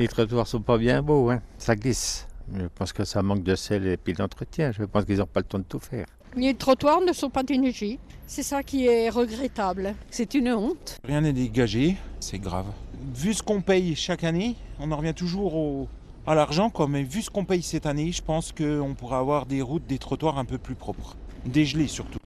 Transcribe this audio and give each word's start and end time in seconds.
Les 0.00 0.08
trottoirs 0.08 0.46
sont 0.46 0.62
pas 0.62 0.78
bien 0.78 1.02
beaux, 1.02 1.28
hein. 1.28 1.42
ça 1.58 1.76
glisse. 1.76 2.26
Je 2.54 2.64
pense 2.74 2.90
que 2.90 3.04
ça 3.04 3.20
manque 3.22 3.42
de 3.42 3.54
sel 3.54 3.86
et 3.86 3.98
puis 3.98 4.14
d'entretien. 4.14 4.72
Je 4.72 4.84
pense 4.84 5.04
qu'ils 5.04 5.18
n'ont 5.18 5.26
pas 5.26 5.40
le 5.40 5.44
temps 5.44 5.58
de 5.58 5.64
tout 5.64 5.78
faire. 5.78 6.06
Les 6.34 6.54
trottoirs 6.54 7.02
ne 7.02 7.12
sont 7.12 7.28
pas 7.28 7.42
déneigés. 7.42 7.98
C'est 8.26 8.42
ça 8.42 8.62
qui 8.62 8.86
est 8.86 9.10
regrettable. 9.10 9.94
C'est 10.10 10.32
une 10.32 10.54
honte. 10.54 10.98
Rien 11.04 11.20
n'est 11.20 11.34
dégagé, 11.34 11.98
c'est 12.18 12.38
grave. 12.38 12.64
Vu 13.14 13.34
ce 13.34 13.42
qu'on 13.42 13.60
paye 13.60 13.94
chaque 13.94 14.24
année, 14.24 14.56
on 14.78 14.90
en 14.90 14.96
revient 14.96 15.12
toujours 15.12 15.54
au, 15.54 15.86
à 16.26 16.34
l'argent, 16.34 16.70
quoi. 16.70 16.88
Mais 16.88 17.02
vu 17.02 17.20
ce 17.20 17.28
qu'on 17.28 17.44
paye 17.44 17.60
cette 17.60 17.84
année, 17.84 18.10
je 18.10 18.22
pense 18.22 18.52
qu'on 18.52 18.94
pourra 18.94 19.18
avoir 19.18 19.44
des 19.44 19.60
routes, 19.60 19.86
des 19.86 19.98
trottoirs 19.98 20.38
un 20.38 20.46
peu 20.46 20.56
plus 20.56 20.76
propres. 20.76 21.14
Dégelés 21.44 21.88
surtout. 21.88 22.18